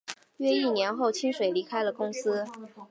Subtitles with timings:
[0.37, 2.43] 约一年后清水离开了公司。